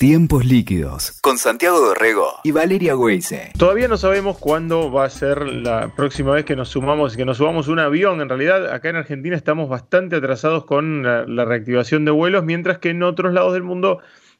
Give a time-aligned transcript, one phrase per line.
[0.00, 3.52] Tiempos líquidos con Santiago Dorrego y Valeria Weise.
[3.58, 7.36] Todavía no sabemos cuándo va a ser la próxima vez que nos sumamos, que nos
[7.36, 8.22] subamos un avión.
[8.22, 12.88] En realidad, acá en Argentina estamos bastante atrasados con la, reactivación de vuelos, mientras que
[12.88, 13.98] en otros lados del mundo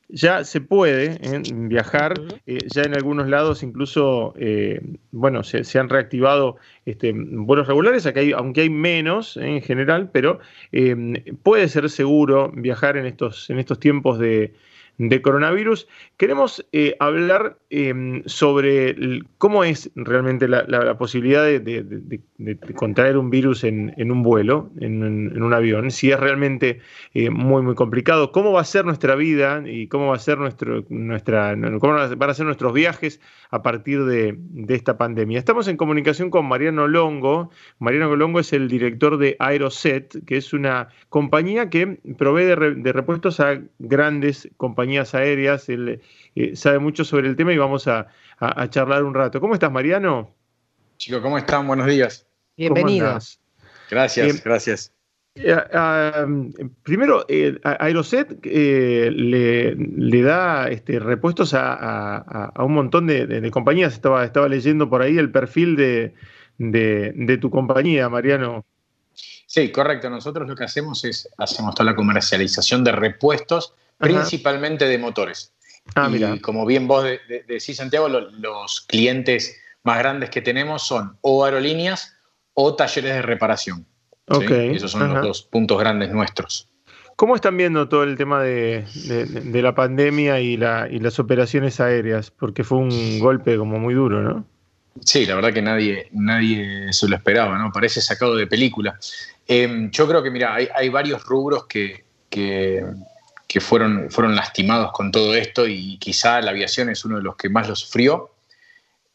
[0.09, 1.43] ya se puede ¿eh?
[1.53, 2.15] viajar,
[2.47, 4.81] eh, ya en algunos lados incluso, eh,
[5.11, 6.57] bueno, se, han reactivado
[6.87, 10.39] este, vuelos regulares, hay, aunque hay menos en general, pero
[11.43, 14.55] puede ser seguro viajar en estos, en estos tiempos de,
[15.09, 15.89] de coronavirus.
[16.19, 22.21] Queremos eh, hablar em, sobre cómo es realmente la, posibilidad de,
[22.77, 26.81] contraer un virus en, un vuelo, en, un avión, si es realmente
[27.15, 30.37] eh, muy, muy complicado, cómo va a ser nuestra vida y cómo va a ser
[30.37, 34.39] nuestro, nuestra, cómo van a ser nuestros viajes a partir de,
[34.69, 35.39] esta pandemia.
[35.39, 37.51] Estamos en comunicación con Mariano Longo.
[37.79, 43.41] Mariano Longo es el director de Aeroset, que es una compañía que provee de repuestos
[43.41, 46.01] a grandes compañías aéreas, él
[46.35, 48.09] eh, sabe mucho sobre el tema y vamos a,
[48.71, 49.39] charlar un rato.
[49.41, 50.35] ¿Cómo estás, Mariano?
[50.97, 51.67] Chicos, ¿cómo están?
[51.67, 52.27] Buenos días.
[52.57, 53.39] Bienvenidos.
[53.91, 54.93] Gracias, gracias.
[55.35, 55.57] Eh,
[56.83, 57.25] primero,
[57.63, 63.93] Aeroset eh, le, da este, repuestos a, un montón de, compañías.
[63.93, 66.15] Estaba, estaba leyendo por ahí el perfil de,
[66.59, 68.65] de, tu compañía, Mariano.
[69.47, 70.11] Sí, correcto.
[70.11, 75.53] Nosotros lo que hacemos es, hacemos toda la comercialización de repuestos principalmente de motores.
[75.95, 77.05] Ah, y como bien vos
[77.47, 82.17] decís, Santiago, los clientes más grandes que tenemos son o aerolíneas
[82.55, 83.87] o talleres de reparación.
[84.27, 86.69] Esos son los dos puntos grandes nuestros.
[87.17, 88.87] ¿Cómo están viendo todo el tema de,
[89.53, 92.31] la pandemia y, las operaciones aéreas?
[92.31, 94.47] Porque fue un golpe como muy duro, ¿no?
[95.05, 97.71] Sí, la verdad que nadie, nadie se lo esperaba, ¿no?
[97.73, 98.99] Parece sacado de película.
[99.47, 102.85] Em, yo creo que, mira, hay, varios rubros que, que
[103.59, 107.49] fueron, fueron lastimados con todo esto y quizá la aviación es uno de los que
[107.49, 108.31] más lo sufrió,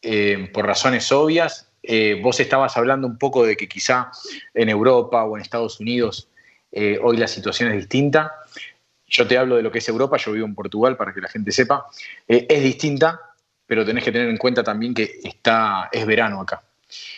[0.02, 1.70] eh, por razones obvias.
[1.82, 4.10] Eh, vos estabas hablando un poco de que quizá
[4.52, 6.28] en Europa o en Estados Unidos
[6.70, 8.34] eh, hoy la situación es distinta.
[9.06, 11.28] Yo te hablo de lo que es Europa, yo vivo en Portugal para que la
[11.28, 11.86] gente sepa.
[12.26, 13.20] es distinta,
[13.64, 16.62] pero tenés que tener en cuenta también que está, es verano acá.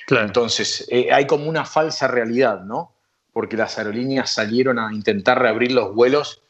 [0.09, 2.93] Entonces, hay como una falsa realidad, ¿no?
[3.33, 6.43] Porque las aerolíneas salieron a intentar reabrir los vuelos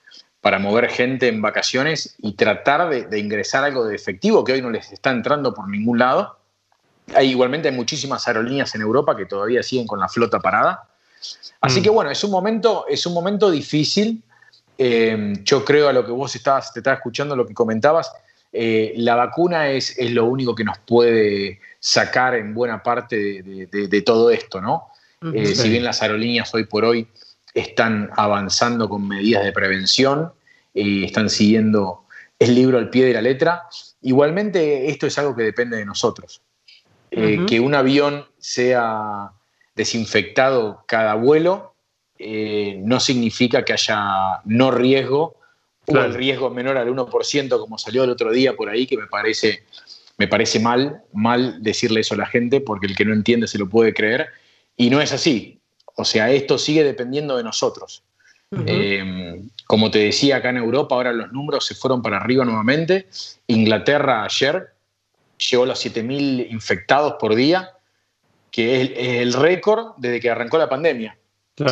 [0.48, 4.70] para mover gente en vacaciones y tratar de, ingresar algo de efectivo que hoy no
[4.70, 6.38] les está entrando por ningún lado.
[7.14, 10.88] Hay, igualmente hay muchísimas aerolíneas en Europa que todavía siguen con la flota parada.
[11.60, 11.82] Así mm.
[11.82, 14.22] que bueno, es un momento, es un momento difícil.
[14.78, 18.10] Eh, yo creo a lo que vos estabas, te estabas escuchando, lo que comentabas,
[18.50, 24.03] eh, la vacuna es, es, lo único que nos puede sacar en buena parte de,
[24.03, 24.87] todo esto, ¿no?
[25.34, 27.06] Eh, si bien las aerolíneas hoy por hoy
[27.53, 30.32] están avanzando con medidas de prevención,
[30.78, 32.04] y están siguiendo
[32.38, 33.64] el libro al pie de la letra.
[34.02, 36.42] Igualmente, esto es algo que depende de nosotros.
[37.10, 39.30] Eh, que un avión sea
[39.74, 41.74] desinfectado cada vuelo
[42.18, 45.36] eh, no significa que haya no riesgo
[45.86, 49.06] o el riesgo menor al 1%, como salió el otro día por ahí, que me
[49.06, 49.64] parece,
[50.18, 53.56] me parece mal, mal decirle eso a la gente, porque el que no entiende se
[53.56, 54.26] lo puede creer.
[54.76, 55.60] Y no es así.
[55.96, 58.02] O sea, esto sigue dependiendo de nosotros.
[58.50, 63.09] Eh, como te decía, acá en Europa ahora los números se fueron para arriba nuevamente.
[63.47, 64.69] Inglaterra ayer
[65.50, 67.72] llegó a los 7.000 infectados por día,
[68.50, 71.16] que es, el récord desde que arrancó la pandemia.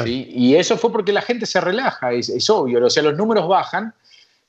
[0.05, 2.85] Y eso fue porque la gente se relaja, es, es, obvio.
[2.85, 3.95] O sea, los números bajan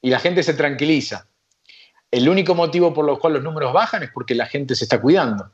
[0.01, 1.27] y la gente se tranquiliza.
[2.09, 4.99] El único motivo por el cual los números bajan es porque la gente se está
[4.99, 5.51] cuidando.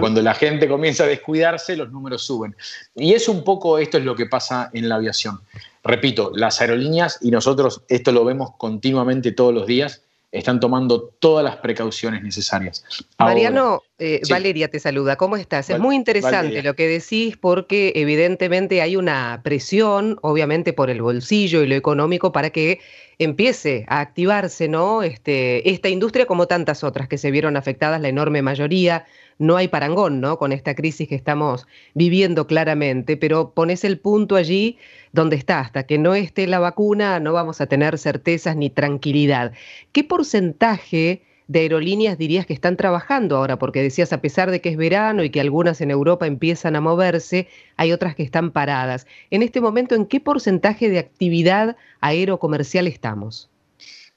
[0.00, 2.56] Cuando la gente comienza a descuidarse, los números suben.
[2.94, 5.40] Y es un poco esto es lo que pasa en la aviación.
[5.84, 11.44] Repito, las aerolíneas, y nosotros esto lo vemos continuamente todos los días, están tomando todas
[11.44, 12.84] las precauciones necesarias.
[13.18, 15.70] Mariano, eh, Valeria te saluda, ¿cómo estás?
[15.70, 21.62] Es muy interesante lo que decís porque evidentemente hay una presión, obviamente por el bolsillo
[21.62, 22.80] y lo económico, para que
[23.20, 25.04] empiece a activarse ¿no?
[25.04, 29.06] este, esta industria como tantas otras que se vieron afectadas, la enorme mayoría
[29.38, 30.36] no hay parangón, ¿no?
[30.36, 34.78] Con esta crisis que estamos viviendo claramente, pero pones el punto allí
[35.12, 39.52] donde está, hasta que no esté la vacuna no vamos a tener certezas ni tranquilidad.
[39.92, 43.58] ¿Qué porcentaje de aerolíneas dirías que están trabajando ahora?
[43.58, 46.80] Porque decías, a pesar de que es verano y que algunas en Europa empiezan a
[46.80, 49.06] moverse, hay otras que están paradas.
[49.30, 53.48] En este momento, ¿en qué porcentaje de actividad aerocomercial estamos?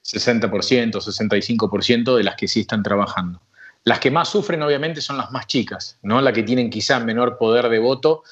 [0.04, 3.42] 60%, 65% de las que sí están trabajando.
[3.84, 6.20] Las que más sufren, obviamente, son las más chicas, ¿no?
[6.20, 8.22] Las que tienen quizá menor poder de voto.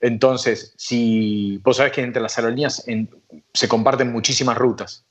[0.00, 2.84] Entonces, si vos sabés que entre las aerolíneas
[3.54, 5.06] se comparten muchísimas rutas.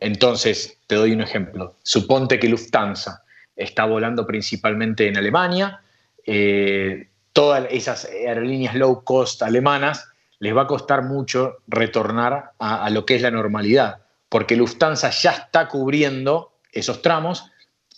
[0.00, 1.76] Entonces, te doy un ejemplo.
[1.82, 3.22] Suponte que Lufthansa
[3.54, 5.80] está volando principalmente en Alemania.
[6.26, 10.08] Eh, todas esas aerolíneas low cost alemanas
[10.38, 13.98] les va a costar mucho retornar a, lo que es la normalidad,
[14.30, 17.44] porque Lufthansa ya está cubriendo esos tramos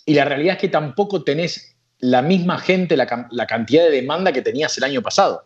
[0.05, 4.33] y la realidad es que tampoco tenés la misma gente, la, la cantidad de demanda
[4.33, 5.45] que tenías el año pasado.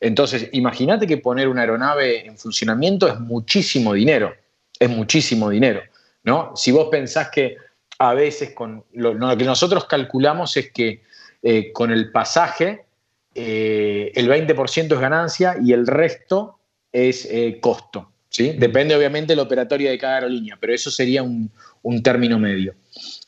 [0.00, 4.34] Entonces, imagínate que poner una aeronave en funcionamiento es muchísimo dinero,
[4.80, 5.80] es muchísimo dinero,
[6.24, 6.52] ¿no?
[6.56, 7.56] Si vos pensás que
[7.98, 11.02] a veces con lo, que nosotros calculamos es que
[11.42, 12.84] eh, con el pasaje
[13.34, 16.58] eh, el 20% es ganancia y el resto
[16.92, 18.54] es eh, costo, ¿sí?
[18.58, 21.50] Depende obviamente de la operatoria de cada aerolínea, pero eso sería un,
[21.82, 22.74] un término medio.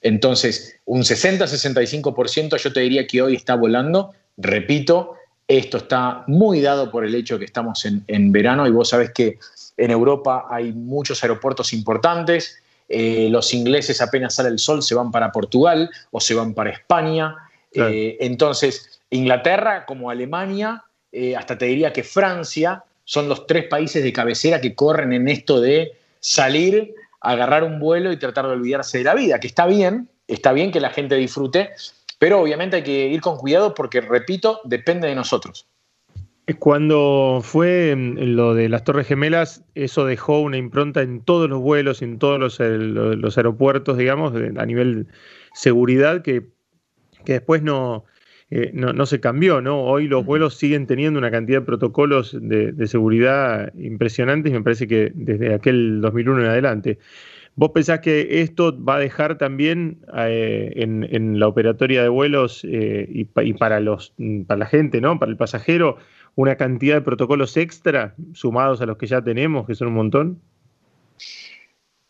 [0.02, 5.16] Entonces, un 60-65% yo te diría que hoy está volando, repito,
[5.48, 9.12] esto está muy dado por el hecho de que estamos en, verano y vos sabés
[9.12, 9.38] que
[9.76, 12.62] en Europa hay muchos aeropuertos importantes.
[12.88, 16.70] Eh, los ingleses apenas sale el sol se van para Portugal o se van para
[16.70, 17.36] España.
[17.72, 24.02] Eh, entonces, Inglaterra como Alemania, eh, hasta te diría que Francia, son los tres países
[24.02, 28.98] de cabecera que corren en esto de salir, agarrar un vuelo y tratar de olvidarse
[28.98, 31.70] de la vida, que está bien, está bien que la gente disfrute,
[32.18, 35.66] pero obviamente hay que ir con cuidado porque, repito, depende de nosotros.
[36.58, 41.60] Cuando fue mm, lo de las Torres Gemelas, eso dejó una impronta en todos los
[41.60, 45.06] vuelos, en todos los, aeropuertos, digamos, a nivel
[45.54, 46.44] seguridad, que,
[47.24, 47.62] después
[48.50, 49.84] eh, no, no, se cambió, ¿no?
[49.84, 54.62] Hoy los vuelos siguen teniendo una cantidad de protocolos de, de seguridad impresionantes y me
[54.62, 56.98] parece que desde aquel 2001 en adelante.
[57.56, 63.06] ¿Vos pensás que esto va a dejar también eh, en, la operatoria de vuelos eh,
[63.08, 63.24] y,
[63.54, 64.12] para, los,
[64.48, 65.20] para la gente, ¿no?
[65.20, 65.98] para el pasajero,
[66.36, 70.40] una cantidad de protocolos extra sumados a los que ya tenemos, que son un montón?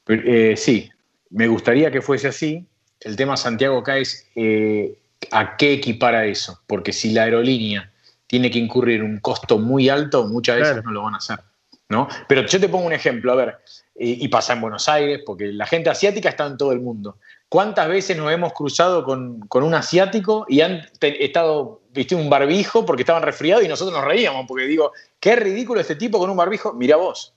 [0.09, 0.91] Eh, sí,
[1.31, 2.67] me gustaría que fuese así.
[3.01, 4.31] El tema, Santiago, acá es
[5.31, 7.93] a qué equipara eso, porque si la aerolínea
[8.27, 11.39] tiene que incurrir un costo muy alto, muchas veces no lo van a hacer.
[11.89, 12.09] ¿no?
[12.29, 13.59] Pero yo te pongo un ejemplo, a ver,
[13.97, 17.19] y, pasa en Buenos Aires, porque la gente asiática está en todo el mundo.
[17.55, 23.03] ¿Cuántas veces nos hemos cruzado con, un asiático y han estado, viste, un barbijo porque
[23.03, 24.47] estaban resfriados y nosotros nos reíamos?
[24.49, 24.91] Porque digo,
[25.21, 26.73] qué ridículo este tipo con un barbijo.
[26.73, 27.33] Mira vos,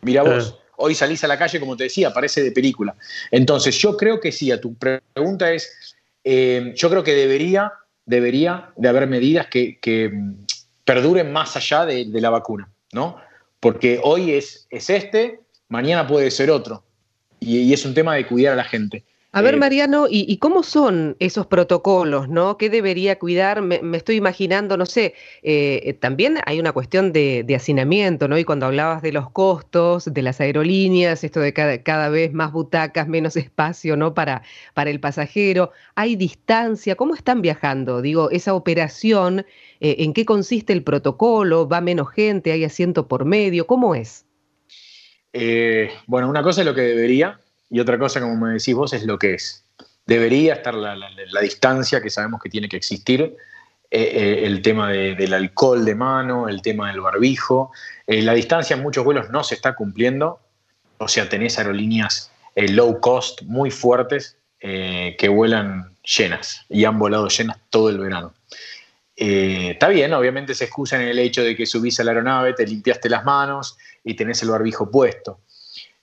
[0.00, 0.58] mira vos.
[0.76, 2.96] Hoy salís a la calle, como te decía, parece de película.
[3.30, 7.70] Entonces, yo creo que sí, a tu pregunta es, eh, yo creo que debería,
[8.06, 10.46] debería de haber medidas que, mm,
[10.86, 13.18] perduren más allá de, de, la vacuna, ¿no?
[13.60, 16.82] Porque hoy es, es este, mañana puede ser otro.
[17.40, 19.04] Y, es un tema de cuidar a la gente.
[19.32, 22.56] A ver, eh, Mariano, ¿y, cómo son esos protocolos, no?
[22.56, 23.62] ¿Qué debería cuidar?
[23.62, 28.36] Me, estoy imaginando, no sé, eh, eh, también hay una cuestión de, hacinamiento, ¿no?
[28.38, 33.06] Y cuando hablabas de los costos, de las aerolíneas, esto de cada, vez más butacas,
[33.06, 34.14] menos espacio, ¿no?
[34.14, 34.42] Para,
[34.74, 36.96] para el pasajero, ¿hay distancia?
[36.96, 38.02] ¿Cómo están viajando?
[38.02, 39.46] Digo, esa operación,
[39.78, 41.68] ¿en qué consiste el protocolo?
[41.68, 42.50] ¿Va menos gente?
[42.50, 43.68] ¿Hay asiento por medio?
[43.68, 44.26] ¿Cómo es?
[45.32, 47.38] Eh, bueno, una cosa es lo que debería
[47.70, 49.64] y otra cosa, como me decís vos, es lo que es.
[50.04, 50.96] Debería estar la,
[51.40, 53.36] distancia que sabemos que tiene que existir,
[53.92, 57.70] eh, eh, el tema del alcohol de mano, el tema del barbijo.
[58.06, 60.40] la distancia en muchos vuelos no se está cumpliendo,
[60.98, 67.58] o sea, tenés aerolíneas low cost muy fuertes que vuelan llenas y han volado llenas
[67.70, 68.34] todo el verano.
[69.14, 72.66] está bien, obviamente se excusa en el hecho de que subís a la aeronave, te
[72.66, 75.40] limpiaste las manos y tenés el barbijo puesto.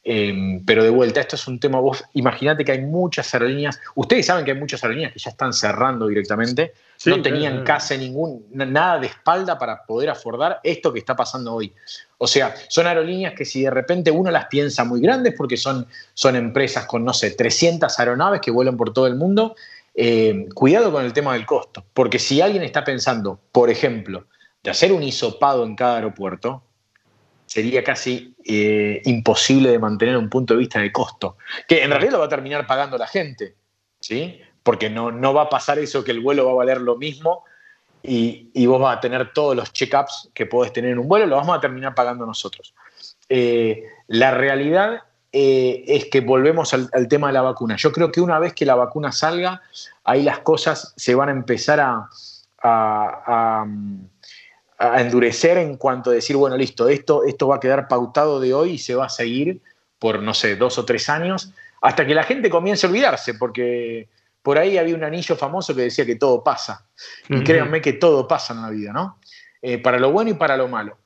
[0.09, 4.25] Em, pero de vuelta, esto es un tema, vos imaginate que hay muchas aerolíneas, ustedes
[4.25, 6.71] saben que hay muchas aerolíneas que ya están cerrando directamente,
[7.07, 11.73] no tenían casi ningún, nada de espalda para poder afordar esto que está pasando hoy.
[12.19, 15.85] O sea, son aerolíneas que si de repente uno las piensa muy grandes, porque son,
[16.13, 19.57] son empresas con, no sé, 300 aeronaves que vuelan por todo el mundo,
[19.93, 24.25] em, cuidado con el tema del costo, porque si alguien está pensando, por ejemplo,
[24.63, 26.63] de hacer un hisopado en cada aeropuerto,
[27.57, 31.37] sería casi eh, imposible de mantener un punto de vista de costo,
[31.67, 33.55] que en realidad lo va a terminar pagando la gente,
[33.99, 34.39] ¿sí?
[34.61, 37.45] Porque no, no va a pasar eso que el vuelo va a valer lo mismo
[38.03, 41.35] y, vos vas a tener todos los check-ups que podés tener en un vuelo, lo
[41.37, 42.75] vamos a terminar pagando nosotros.
[43.27, 47.75] Eh, la realidad eh, es que volvemos al, tema de la vacuna.
[47.75, 49.63] Yo creo que una vez que la vacuna salga,
[50.03, 53.65] ahí las cosas se van a empezar a
[54.79, 58.71] endurecer en cuanto a decir, bueno, listo, esto, esto va a quedar pautado de hoy
[58.71, 59.61] y se va a seguir
[59.99, 64.09] por, no sé, dos o tres años, hasta que la gente comience a olvidarse, porque
[64.41, 66.87] por ahí había un anillo famoso que decía que todo pasa.
[67.27, 69.19] Y créanme que todo pasa en la vida, ¿no?
[69.61, 70.97] Eh, para lo bueno y para lo malo.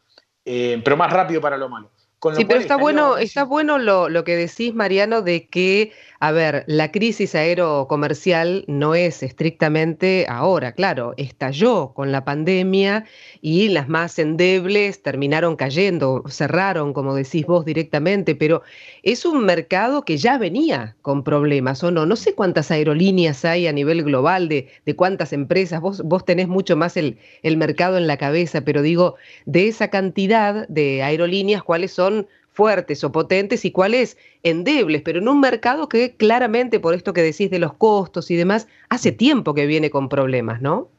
[0.44, 1.92] Eh, pero más rápido para lo malo.
[2.36, 6.64] Sí, pero está bueno, está bueno lo, lo, que decís, Mariano, de que, a ver,
[6.68, 13.06] la crisis aerocomercial no es estrictamente ahora, claro, estalló con la pandemia
[13.42, 18.62] y las más endebles terminaron cayendo, cerraron, como decís vos directamente, pero
[19.02, 22.06] es un mercado que ya venía con problemas, ¿o no?
[22.06, 26.48] No sé cuántas aerolíneas hay a nivel global, de, de cuántas empresas, vos, vos tenés
[26.48, 31.64] mucho más el, el mercado en la cabeza, pero digo, de esa cantidad de aerolíneas,
[31.64, 32.11] ¿cuáles son?
[32.54, 37.22] Fuertes o potentes y cuáles endebles, pero en un mercado que claramente, por esto que
[37.22, 40.90] decís de los costos y demás, hace tiempo que viene con problemas, ¿no?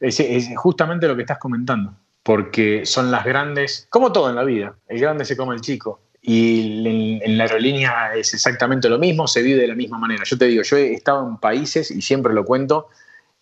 [0.00, 0.20] Es,
[0.56, 5.00] justamente lo que estás comentando, porque son las grandes, como todo en la vida, el
[5.00, 6.00] grande se come el chico.
[6.24, 10.22] Y en, la aerolínea es exactamente lo mismo, se vive de la misma manera.
[10.24, 12.88] Yo te digo, yo he estado en países, y siempre lo cuento,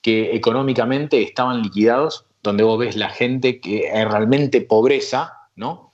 [0.02, 5.89] que económicamente estaban liquidados, donde vos ves la gente que es realmente pobreza, ¿no?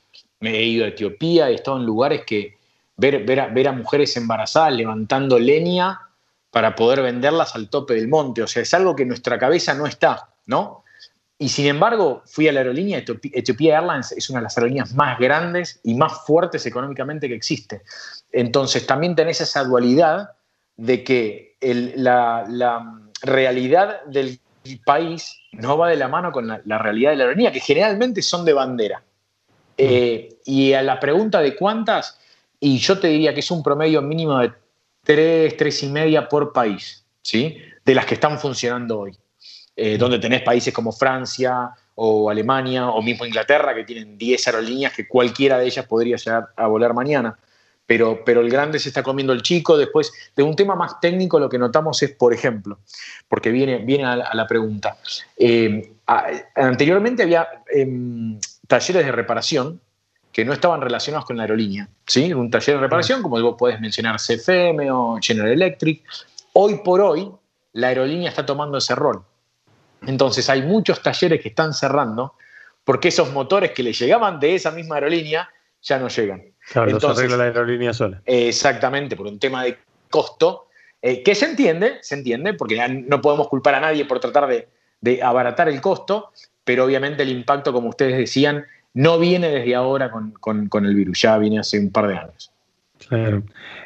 [0.54, 2.56] He ido a Etiopía, he estado en lugares que
[2.96, 6.00] ver, a, mujeres embarazadas levantando leña
[6.50, 8.42] para poder venderlas al tope del monte.
[8.42, 10.84] O sea, es algo que en nuestra cabeza no está, ¿no?
[11.38, 15.18] Y sin embargo, fui a la aerolínea, Etiopía Airlines es una de las aerolíneas más
[15.18, 17.82] grandes y más fuertes económicamente que existe.
[18.32, 20.30] Entonces, también tenés esa dualidad
[20.76, 22.46] de que la,
[23.22, 24.40] realidad del
[24.84, 28.46] país no va de la mano con la realidad de la aerolínea, que generalmente son
[28.46, 29.02] de bandera.
[29.76, 32.18] Eh, y a la pregunta de cuántas,
[32.60, 34.52] y yo te diría que es un promedio mínimo de
[35.02, 37.58] tres, tres y media por país, ¿sí?
[37.84, 39.18] De las que están funcionando hoy.
[39.78, 44.94] Eh, donde tenés países como Francia o Alemania o mismo Inglaterra que tienen 10 aerolíneas
[44.94, 47.38] que cualquiera de ellas podría llegar a volar mañana.
[47.84, 49.76] Pero, pero, el grande se está comiendo el chico.
[49.76, 52.78] Después, de un tema más técnico, lo que notamos es, por ejemplo,
[53.28, 54.96] porque viene, viene a, la, pregunta,
[55.36, 55.92] eh,
[56.54, 59.80] anteriormente había em, talleres de reparación
[60.32, 61.88] que no estaban relacionados con la aerolínea.
[62.06, 62.32] ¿sí?
[62.34, 66.02] Un taller de reparación, como vos podés mencionar CFM o General Electric.
[66.52, 67.30] Hoy por hoy,
[67.72, 69.22] la aerolínea está tomando ese rol.
[70.06, 72.34] Entonces hay muchos talleres que están cerrando
[72.84, 75.48] porque esos motores que le llegaban de esa misma aerolínea
[75.82, 76.44] ya no llegan.
[76.70, 78.20] Claro, Entonces, arregla la aerolínea sola.
[78.26, 79.78] exactamente, por un tema de
[80.10, 80.68] costo,
[81.00, 84.68] eh, que se entiende, se entiende, porque no podemos culpar a nadie por tratar de,
[85.00, 86.32] de abaratar el costo,
[86.66, 91.38] pero obviamente el impacto, como ustedes decían, no viene desde ahora con, el virus, ya
[91.38, 92.50] viene hace un par de años.
[93.08, 93.44] Claro.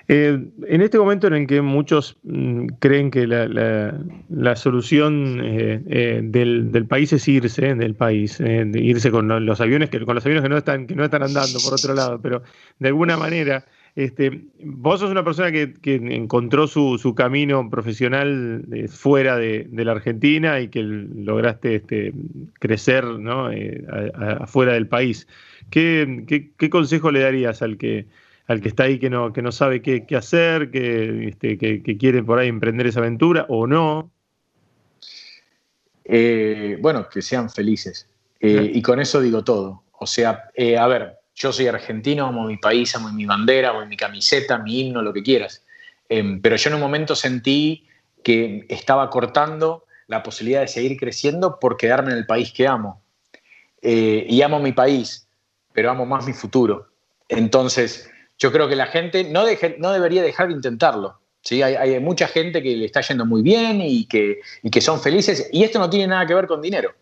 [0.08, 6.20] Eh, en este momento en el que muchos mm, creen que la, solución eh, eh,
[6.24, 10.48] del, país es irse del país, irse con los aviones que con los aviones que
[10.48, 12.42] no están que no están andando por otro lado, pero
[12.78, 13.66] de alguna manera
[13.96, 20.60] este, vos sos una persona que, encontró su, camino profesional eh, fuera de, la Argentina
[20.60, 22.12] y que lograste este,
[22.58, 23.04] crecer
[23.52, 23.84] eh,
[24.40, 25.26] afuera del país.
[25.70, 28.06] ¿Qué, consejo le darías al que,
[28.46, 32.38] al que está ahí que no, que no sabe qué, hacer, este, que, quiere por
[32.38, 34.10] ahí emprender esa aventura o no?
[36.04, 38.08] Eh, bueno, que sean felices.
[38.40, 39.82] y con eso digo todo.
[39.98, 40.44] O sea,
[40.78, 44.80] a ver, yo soy argentino, amo mi país, amo mi bandera, amo mi camiseta, mi
[44.80, 45.64] himno, lo que quieras.
[46.06, 47.88] Em, pero yo en un momento sentí
[48.22, 53.00] que estaba cortando la posibilidad de seguir creciendo por quedarme en el país que amo.
[53.80, 55.26] Eh, y amo mi país,
[55.72, 56.88] pero amo más mi futuro.
[57.30, 59.44] Entonces, yo creo que la gente no,
[59.78, 61.20] no debería dejar de intentarlo.
[61.40, 61.62] ¿sí?
[61.62, 65.48] Hay, mucha gente que le está yendo muy bien y que, y que son felices,
[65.52, 66.92] y esto no tiene nada que ver con dinero.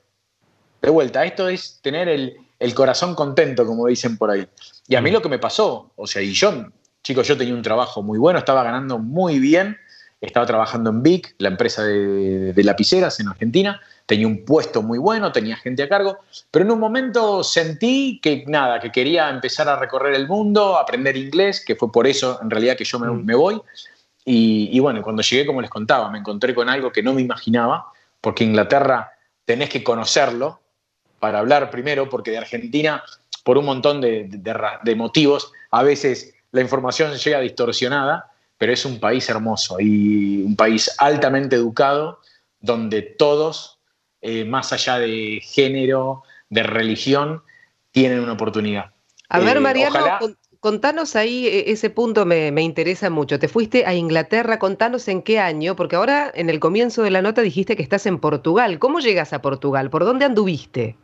[0.81, 4.47] De vuelta, esto es tener el, el corazón contento, como dicen por ahí.
[4.87, 5.15] Y a mí mm.
[5.15, 6.67] lo que me pasó, o sea, y yo,
[7.03, 9.77] chicos, yo tenía un trabajo muy bueno, estaba ganando muy bien,
[10.21, 15.31] estaba trabajando en Vic, la empresa de, lapiceras en Argentina, tenía un puesto muy bueno,
[15.31, 16.19] tenía gente a cargo,
[16.51, 21.17] pero en un momento sentí que nada, que quería empezar a recorrer el mundo, aprender
[21.17, 23.39] inglés, que fue por eso en realidad que yo me, mm.
[23.39, 23.61] voy.
[24.25, 27.23] Y, y, bueno, cuando llegué, como les contaba, me encontré con algo que no me
[27.23, 27.87] imaginaba,
[28.21, 29.13] porque Inglaterra
[29.47, 30.61] tenés que conocerlo,
[31.19, 33.03] para hablar primero, porque de Argentina,
[33.45, 39.29] por un montón de, motivos, a veces la información llega distorsionada, pero es un país
[39.29, 42.21] hermoso y un país altamente educado,
[42.61, 43.79] donde todos,
[44.21, 47.43] eh, más allá de género, de religión,
[47.91, 48.93] tienen una oportunidad.
[49.29, 50.19] A ver, eh, Mariano,
[50.61, 53.39] contanos ahí, e, ese punto me, me, interesa mucho.
[53.39, 57.23] Te fuiste a Inglaterra, contanos en qué año, porque ahora en el comienzo de la
[57.23, 58.79] nota dijiste que estás en Portugal.
[58.79, 59.91] ¿Cómo llegas a Portugal?
[59.91, 60.97] ¿Por dónde anduviste?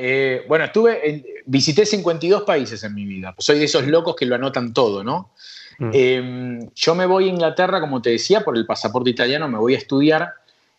[0.00, 3.34] Eh, bueno, estuve, visité 52 países en mi vida.
[3.38, 5.32] soy de esos locos que lo anotan todo, ¿no?
[5.78, 5.90] Mm.
[5.92, 9.74] Em, yo me voy a Inglaterra, como te decía, por el pasaporte italiano, me voy
[9.74, 10.34] a estudiar.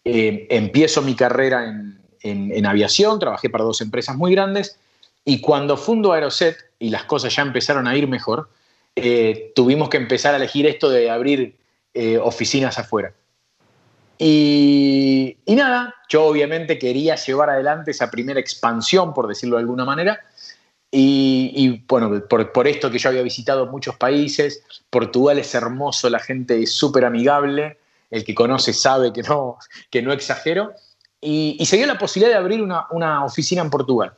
[0.05, 1.65] Em, empiezo mi carrera
[2.21, 4.79] en, aviación, trabajé para dos empresas muy grandes.
[5.25, 8.49] Y cuando fundo Aeroset y las cosas ya empezaron a ir mejor,
[8.95, 11.55] eh, tuvimos que empezar a elegir esto de abrir
[11.93, 13.13] eh, oficinas afuera.
[14.21, 20.19] Y, nada, yo obviamente quería llevar adelante esa primera expansión, por decirlo de alguna manera.
[20.91, 26.61] Y, bueno, por, esto que yo había visitado muchos países, Portugal es hermoso, la gente
[26.61, 27.77] es súper amigable,
[28.11, 29.57] el que conoce sabe que no,
[29.89, 30.73] que no exagero.
[31.21, 34.13] Y, se dio la posibilidad de abrir una, una oficina en Portugal.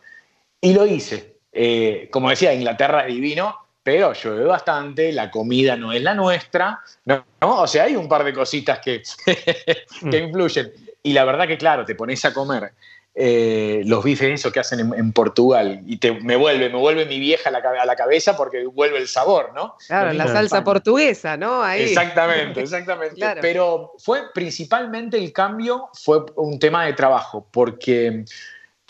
[0.59, 1.37] Y lo hice.
[1.51, 6.79] Eh, como decía, Inglaterra es divino, pero llueve bastante, la comida no es la nuestra,
[7.05, 7.23] ¿no?
[7.39, 10.25] O sea, hay un par de cositas que, que mm.
[10.25, 10.71] influyen.
[11.03, 12.73] Y la verdad que, claro, te pones a comer
[13.13, 17.19] eh, los bifes eso que hacen en, Portugal y te, me vuelve, me vuelve mi
[17.19, 19.75] vieja a la, a la, cabeza porque vuelve el sabor, ¿no?
[19.85, 21.67] Claro, la salsa portuguesa, ¿no?
[21.69, 23.19] Exactamente, exactamente.
[23.41, 28.23] Pero fue principalmente el cambio, fue un tema de trabajo, porque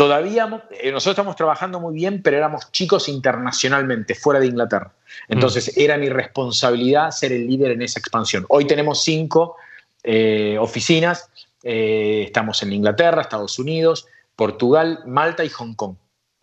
[0.02, 4.92] Todavía eh, nosotros estamos trabajando muy bien, pero éramos chicos internacionalmente, fuera de Inglaterra.
[5.28, 5.80] Entonces mm.
[5.80, 8.44] era mi responsabilidad ser el líder en esa expansión.
[8.50, 9.58] Hoy tenemos cinco
[10.02, 11.30] eh, oficinas.
[11.62, 15.94] Eh, estamos en Inglaterra, Estados Unidos, Portugal, Malta y Hong Kong.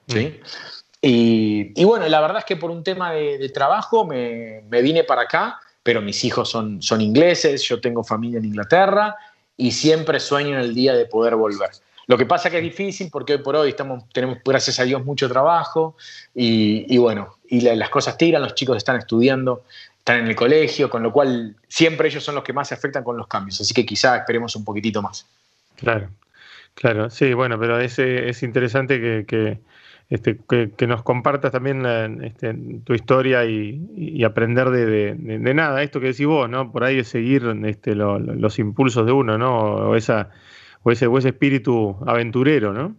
[0.07, 0.39] ¿sí?
[0.41, 0.47] Mm.
[1.03, 5.59] Y, bueno, la verdad es que por un tema de, trabajo me, vine para acá,
[5.83, 9.17] pero mis hijos son, son ingleses, yo tengo familia en Inglaterra
[9.57, 11.71] y siempre sueño en el día de poder volver.
[12.09, 15.05] Lo que pasa que es difícil porque hoy por hoy estamos, tenemos, gracias a Dios,
[15.05, 15.95] mucho trabajo
[16.35, 19.65] y, bueno, y las cosas tiran, los chicos están estudiando,
[19.99, 23.05] están en el colegio, con lo cual siempre ellos son los que más se afectan
[23.05, 25.27] con los cambios, así que quizá esperemos un poquitito más.
[25.77, 26.09] Claro,
[26.75, 29.59] claro, sí, bueno, pero es, es interesante que,
[30.09, 31.85] este, que, nos compartas también
[32.25, 35.15] este, tu historia y, aprender de,
[35.55, 36.73] nada, esto que decís vos, ¿no?
[36.73, 39.91] Por ahí es seguir este, los impulsos de uno, ¿no?
[39.91, 40.31] O esa
[40.89, 42.97] o ese, espíritu aventurero, ¿no?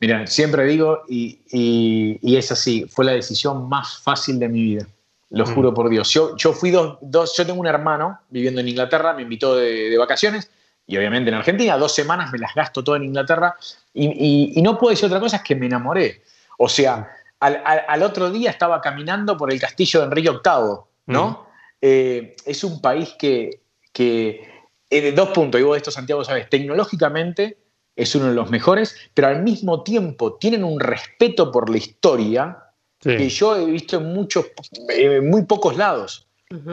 [0.00, 4.86] Mira, siempre digo, y, es así, fue la decisión más fácil de mi vida,
[5.30, 5.54] lo mm.
[5.54, 6.10] juro por Dios.
[6.12, 9.96] Yo, yo fui dos, dos, yo tengo un hermano viviendo en Inglaterra, me invitó de,
[9.98, 10.50] vacaciones,
[10.86, 13.56] y obviamente en Argentina, dos semanas me las gasto todo en Inglaterra,
[13.92, 16.22] y, no puedo decir otra cosa, es que me enamoré.
[16.58, 17.10] O sea,
[17.40, 21.30] al, otro día estaba caminando por el castillo de Enrique VIII, ¿no?
[21.30, 21.36] Mm.
[21.80, 23.60] Eh, es un país que,
[23.92, 24.57] que
[24.90, 27.58] eh, dos puntos, y vos esto, Santiago, sabes, tecnológicamente
[27.94, 32.58] es uno de los mejores, pero al mismo tiempo tienen un respeto por la historia
[33.00, 34.46] que yo he visto en muchos,
[34.88, 36.26] eh, muy pocos lados.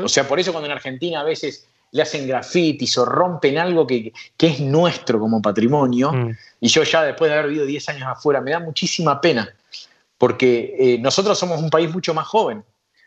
[0.04, 3.86] O sea, por eso cuando en Argentina a veces le hacen grafitis o rompen algo
[3.86, 6.32] que, es nuestro como patrimonio, mm.
[6.62, 9.54] y yo ya después de haber vivido 10 años afuera, me da muchísima pena,
[10.18, 12.64] porque eh, nosotros somos un país mucho más joven.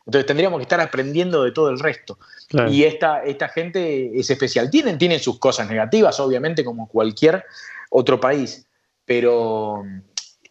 [0.08, 2.18] Entonces tendríamos que estar aprendiendo de todo el resto.
[2.70, 4.70] Y esta, esta gente es especial.
[4.70, 7.44] Tienen, tienen sus cosas negativas, obviamente, como cualquier
[7.90, 8.64] otro país,
[9.04, 9.84] pero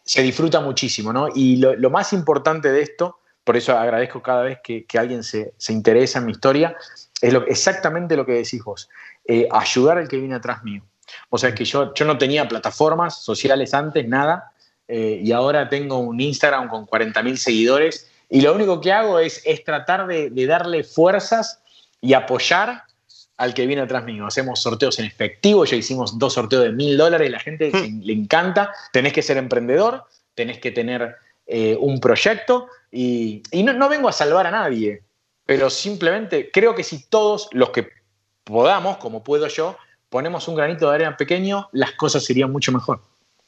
[0.04, 1.26] se disfruta muchísimo, ¿no?
[1.34, 6.20] Y lo, más importante de esto, por eso agradezco cada vez que, alguien se, interesa
[6.20, 6.76] en mi historia,
[7.20, 8.88] es lo, exactamente lo que decís vos,
[9.26, 10.84] eh, ayudar al que viene atrás mío.
[11.30, 14.52] O sea, es que yo, yo no tenía plataformas sociales antes, nada,
[14.86, 19.40] eh, y ahora tengo un Instagram con 40.000 seguidores y lo único que hago es,
[19.44, 21.60] es tratar de, darle fuerzas
[22.00, 22.84] y apoyar
[23.36, 24.26] al que viene atrás mío.
[24.26, 28.02] Hacemos sorteos en efectivo, ya hicimos dos sorteos de mil dólares, la gente hmm.
[28.02, 28.72] le encanta.
[28.92, 34.12] Tenés que ser emprendedor, tenés que tener eh, un proyecto y, no, no, vengo a
[34.12, 35.02] salvar a nadie,
[35.46, 37.88] pero simplemente creo que si todos los que
[38.44, 39.76] podamos, como puedo yo,
[40.10, 43.00] ponemos un granito de arena pequeño, las cosas irían mucho mejor.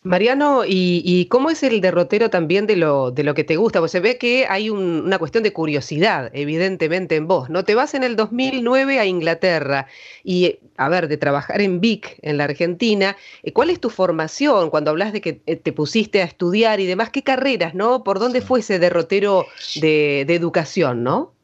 [0.02, 3.80] Mariano, ¿y, cómo es el derrotero también de lo, de lo que te gusta?
[3.80, 7.64] Pues se ve que hay una cuestión de curiosidad, evidentemente, en vos, ¿no?
[7.66, 9.88] Te vas en el 2009 a Inglaterra
[10.24, 14.70] y, a ver, de trabajar en Vic, en la Argentina, eh, ¿cuál es tu formación
[14.70, 17.10] cuando hablas de que eh, te pusiste a estudiar y demás?
[17.10, 18.02] ¿Qué carreras, no?
[18.02, 19.44] ¿Por dónde fue ese derrotero
[19.82, 21.34] de, educación, no?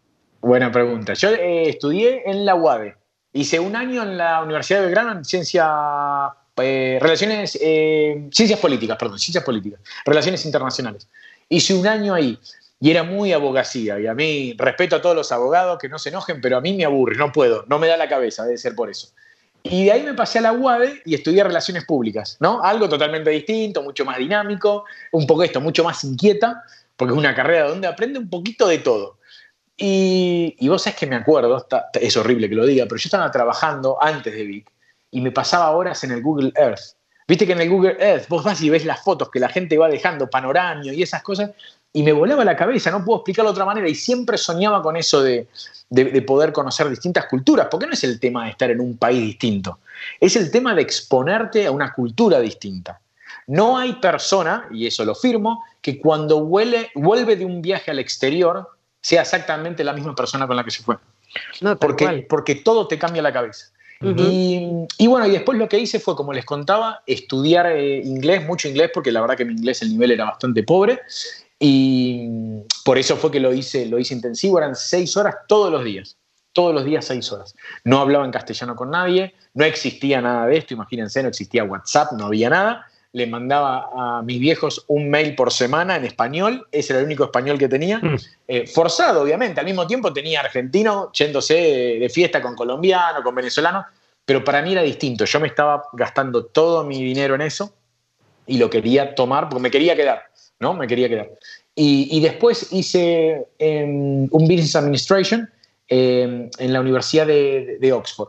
[0.41, 1.13] Buena pregunta.
[1.13, 2.97] Yo eh, estudié en la UADE.
[3.35, 8.97] Hice un año en la Universidad de Belgrano en ciencia eh, relaciones, eh, ciencias políticas,
[8.97, 11.09] perdón, ciencias políticas, relaciones internacionales.
[11.49, 12.39] Hice un año ahí
[12.81, 14.01] y era muy abogacía.
[14.01, 16.75] Y a mí, respeto a todos los abogados que no se enojen, pero a mí
[16.75, 19.09] me aburre, no puedo, no me da la cabeza, debe ser por eso.
[19.63, 22.63] Y de ahí me pasé a la UADE y estudié relaciones públicas, ¿no?
[22.63, 26.63] Algo totalmente distinto, mucho más dinámico, un poco esto, mucho más inquieta,
[26.97, 29.19] porque es una carrera donde aprende un poquito de todo.
[29.77, 33.31] Y, y vos sabés que me acuerdo, es horrible que lo diga, pero yo estaba
[33.31, 34.71] trabajando antes de Vic
[35.11, 36.97] y me pasaba horas en el Google Earth.
[37.29, 39.77] Viste que en el Google Earth vos vas y ves las fotos que la gente
[39.79, 41.51] va dejando, panoramio y esas cosas,
[41.93, 44.97] y me volaba la cabeza, no puedo explicarlo de otra manera, y siempre soñaba con
[44.97, 45.49] eso de,
[45.89, 49.23] de, poder conocer distintas culturas, porque no es el tema de estar en un país
[49.23, 49.79] distinto,
[50.21, 53.01] es el tema de exponerte a una cultura distinta.
[53.47, 58.69] No hay persona, y eso lo firmo, que cuando vuelve de un viaje al exterior
[59.01, 60.97] sea exactamente la misma persona con la que se fue.
[61.61, 63.69] No, porque, porque todo te cambia la cabeza.
[64.01, 68.69] Y, bueno, y después lo que hice fue, como les contaba, estudiar eh, inglés, mucho
[68.69, 71.01] inglés, porque la verdad que mi inglés, el nivel era bastante pobre.
[71.59, 72.29] Y
[72.85, 76.19] por eso fue que lo hice, lo hice intensivo, eran seis horas todos los días,
[76.53, 77.55] todos los días seis horas.
[77.85, 82.13] No hablaba en castellano con nadie, no existía nada de esto, imagínense, no existía WhatsApp,
[82.13, 86.93] no había nada le mandaba a mis viejos un mail por semana en español, ese
[86.93, 88.17] era el único español que tenía, mm.
[88.47, 91.55] eh, forzado obviamente, al mismo tiempo tenía argentino yéndose
[91.99, 93.87] de, fiesta con colombiano, con venezolano,
[94.23, 97.73] pero para mí era distinto, yo me estaba gastando todo mi dinero en eso
[98.47, 100.25] y lo quería tomar porque me quería quedar,
[100.61, 100.75] ¿no?
[100.75, 101.31] Me quería quedar.
[101.75, 105.49] Y, después hice em, un Business Administration
[105.89, 108.29] em, en la Universidad de, Oxford,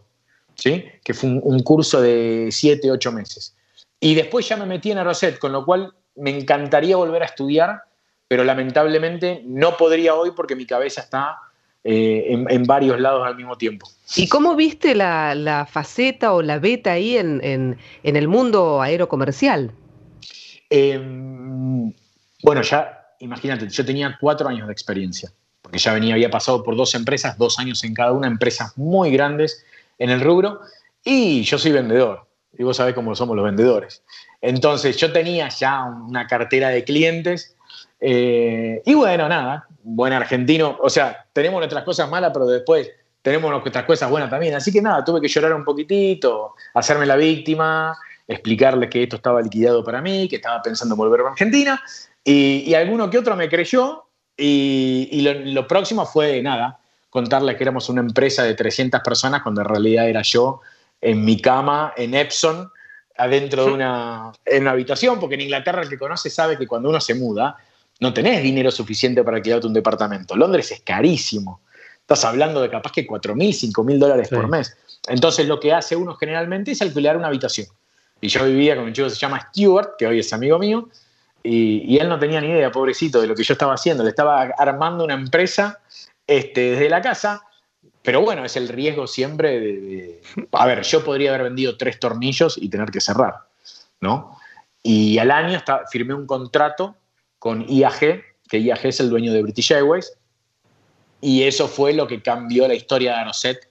[0.56, 0.86] ¿sí?
[1.04, 3.57] que fue un, un curso de 7, 8 meses.
[4.00, 7.82] Y después ya me metí en Aroset, con lo cual me encantaría volver a estudiar,
[8.28, 11.38] pero lamentablemente no podría hoy porque mi cabeza está
[11.84, 13.90] eh, en, varios lados al mismo tiempo.
[14.16, 19.72] ¿Y cómo viste la, faceta o la beta ahí en, el mundo aerocomercial?
[20.70, 21.94] Em,
[22.44, 25.32] bueno, ya, imagínate, yo tenía cuatro años de experiencia,
[25.62, 29.12] porque ya venía, había pasado por dos empresas, dos años en cada una, empresas muy
[29.12, 29.64] grandes
[29.98, 30.60] en el rubro,
[31.04, 32.27] y yo soy vendedor
[32.58, 34.04] y vos sabés cómo somos los vendedores.
[34.42, 37.56] Entonces yo tenía ya una cartera de clientes
[38.00, 42.90] eh, y bueno, nada, buen argentino, o sea, tenemos nuestras cosas malas, pero después
[43.22, 44.56] tenemos nuestras cosas buenas también.
[44.56, 49.42] Así que nada, tuve que llorar un poquitito, hacerme la víctima, explicarle que esto estaba
[49.42, 51.82] liquidado para mí, que estaba pensando en volver a Argentina,
[52.24, 54.04] y, alguno que otro me creyó,
[54.36, 59.62] y, lo, lo, próximo fue nada, contarles que éramos una empresa de 300 personas cuando
[59.62, 60.62] en realidad era yo
[61.02, 62.72] en mi cama en Epson,
[63.18, 66.90] adentro de una, en una habitación, porque en Inglaterra el que conoce sabe que cuando
[66.90, 67.58] uno se muda,
[68.00, 70.36] no tenés dinero suficiente para alquilarte un departamento.
[70.36, 71.62] Londres es carísimo.
[72.00, 74.78] Estás hablando de capaz que 4 mil, 5 mil dólares por mes.
[75.08, 77.68] Entonces lo que hace uno generalmente es alquilar una habitación.
[78.22, 80.90] Y yo vivía con un chico que se llama Stuart, que hoy es amigo mío,
[81.44, 84.04] y, y, él no tenía ni idea, pobrecito, de lo que yo estaba haciendo.
[84.04, 85.80] Le estaba armando una empresa
[86.26, 87.42] este, desde la casa
[88.08, 90.22] pero bueno, es el riesgo siempre de,
[90.54, 93.36] A ver, yo podría haber vendido tres tornillos y tener que cerrar,
[94.00, 94.40] ¿no?
[94.82, 96.96] Y al año firmé un contrato
[97.38, 100.14] con IAG, que IAG es el dueño de British Airways,
[101.20, 103.70] y eso fue lo que cambió la historia de Anoset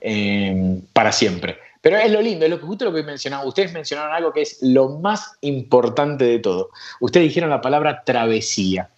[0.00, 1.58] em, para siempre.
[1.82, 3.44] Pero es lo lindo, es lo que justo lo que mencionaba.
[3.44, 6.70] Ustedes mencionaron algo que es lo más importante de todo.
[7.00, 8.88] Ustedes dijeron la palabra travesía.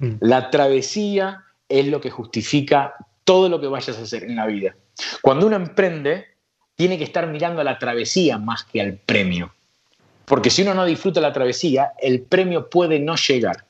[0.00, 0.16] Mm.
[0.20, 2.94] La travesía es lo que justifica
[3.24, 4.74] todo lo que vayas a hacer en la vida.
[5.20, 6.26] Cuando uno emprende,
[6.74, 9.52] tiene que estar mirando a la travesía más que al premio.
[10.24, 13.64] Porque si uno no disfruta la travesía, el premio puede no llegar.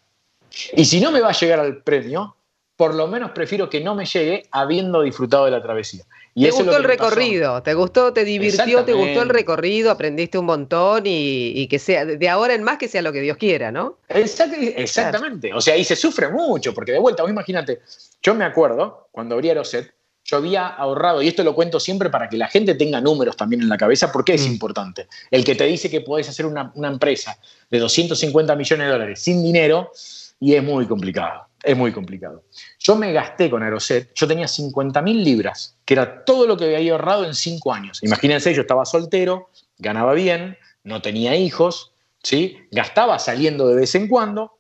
[0.75, 2.37] Y si no me va a llegar al premio,
[2.77, 6.05] por lo menos prefiero que no me llegue habiendo disfrutado de la travesía.
[6.35, 7.62] Y ¿Te gustó el recorrido?
[7.62, 12.29] ¿Te gustó, te divirtió, te gustó el recorrido, aprendiste un montón y, que sea, de
[12.29, 13.99] ahora en más que sea lo que Dios quiera, ¿no?
[14.77, 15.53] exactamente.
[15.53, 17.81] O sea, y se sufre mucho, porque de vuelta, vos imagínate,
[18.23, 19.92] yo me acuerdo, cuando abrí Aeroset,
[20.25, 23.61] yo había ahorrado, y esto lo cuento siempre para que la gente tenga números también
[23.61, 24.53] en la cabeza, porque es mm.
[24.53, 25.09] importante.
[25.31, 27.37] El que te dice que podés hacer una, una empresa
[27.71, 29.90] de 250 millones de dólares sin dinero,
[30.40, 32.44] y es muy complicado es muy complicado.
[32.79, 36.77] Yo me gasté con Aeroset, yo tenía 50 mil libras, que era todo lo que
[36.77, 38.03] había ahorrado en cinco años.
[38.03, 39.48] Imagínense, yo estaba soltero,
[39.79, 42.59] ganaba bien, no tenía hijos, ¿sí?
[42.70, 44.59] gastaba saliendo de vez en cuando,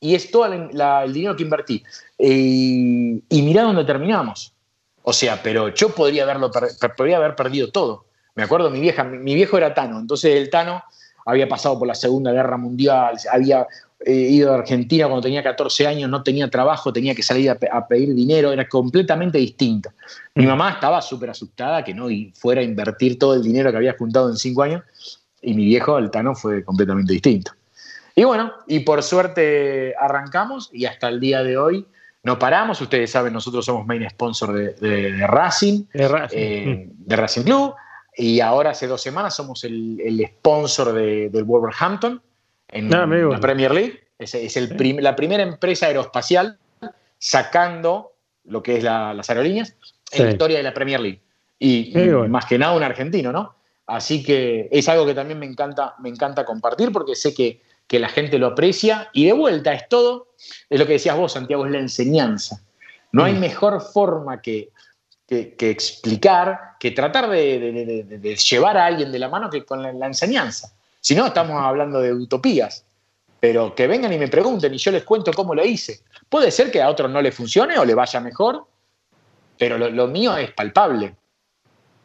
[0.00, 1.84] y es todo el dinero que invertí.
[2.18, 4.52] y mirá dónde terminamos.
[5.02, 6.50] O sea, pero yo podría, haberlo,
[6.96, 8.06] podría haber perdido todo.
[8.34, 10.82] Me acuerdo, mi, vieja, mi viejo era Tano, entonces el Tano
[11.26, 13.66] había pasado por la Segunda Guerra Mundial, había
[14.04, 17.86] He ido a Argentina cuando tenía 14 años, no tenía trabajo, tenía que salir a,
[17.86, 19.90] pedir dinero, era completamente distinto.
[20.34, 20.48] Mi mm.
[20.48, 24.28] mamá estaba súper asustada que no fuera a invertir todo el dinero que había juntado
[24.28, 24.82] en 5 años
[25.40, 27.52] y mi viejo Altano fue completamente distinto.
[28.14, 31.86] Y bueno, y por suerte arrancamos y hasta el día de hoy
[32.22, 32.80] no paramos.
[32.80, 36.38] Ustedes saben, nosotros somos main sponsor de, Racing, de Racing.
[36.38, 37.74] Eh, de Racing Club.
[38.16, 42.20] Y ahora hace dos semanas somos el, sponsor del Wolverhampton
[42.72, 44.00] en ah, la Premier League.
[44.18, 46.58] Es, es el la primera empresa aeroespacial
[47.18, 48.12] sacando
[48.44, 49.76] lo que es las aerolíneas
[50.10, 51.20] en la historia de la Premier League.
[51.58, 51.92] Y,
[52.28, 53.54] más que nada un argentino, ¿no?
[53.86, 58.00] Así que es algo que también me encanta, me encanta compartir porque sé que, que
[58.00, 59.10] la gente lo aprecia.
[59.12, 60.28] Y de vuelta es todo,
[60.68, 62.60] es lo que decías vos, Santiago, es la enseñanza.
[63.12, 63.38] No hay mm.
[63.40, 64.70] mejor forma que,
[65.28, 70.06] que, explicar, que tratar de, de, llevar a alguien de la mano que con la
[70.06, 70.72] enseñanza.
[71.02, 72.86] Si no, estamos hablando de utopías.
[73.40, 76.00] Pero que vengan y me pregunten y yo les cuento cómo lo hice.
[76.28, 78.64] Puede ser que a otros no le funcione o le vaya mejor,
[79.58, 81.16] pero lo, mío es palpable.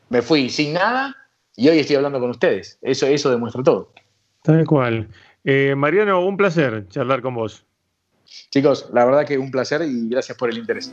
[0.09, 1.15] Me fui sin nada
[1.55, 2.79] y hoy estoy hablando con ustedes.
[2.81, 3.91] Eso, eso demuestra todo.
[4.41, 5.07] Tal cual.
[5.43, 7.63] Eh, Mariano, un placer charlar con vos.
[8.49, 10.91] Chicos, la verdad que un placer y gracias por el interés.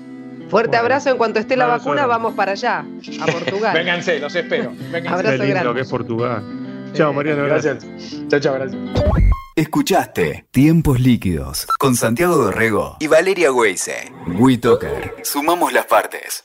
[0.51, 2.85] Fuerte abrazo, en cuanto esté la vacuna vamos para allá,
[3.21, 3.75] a Portugal.
[3.75, 4.75] Vénganse, los espero.
[5.09, 6.64] Abrazo Qué lindo que es Portugal.
[6.95, 7.85] Chao, Mariano, gracias.
[8.29, 8.81] Chao, chao, gracias.
[9.57, 14.13] Escuchaste Tiempos Líquidos con Santiago Dorrego y Valeria Weise.
[14.39, 15.15] WeToker.
[15.23, 16.44] Sumamos las partes.